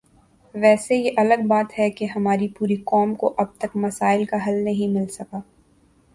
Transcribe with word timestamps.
ویسے 0.55 0.95
یہ 0.95 1.11
الگ 1.17 1.45
بات 1.47 1.77
ہے 1.79 1.89
کہ 1.91 2.05
ہماری 2.05 2.47
پوری 2.57 2.75
قوم 2.85 3.13
کو 3.15 3.33
اب 3.37 3.55
تک 3.57 3.75
مسائل 3.75 4.25
کا 4.25 4.37
حل 4.47 4.63
نہیں 4.63 4.93
مل 4.93 5.07
سکا 5.09 5.39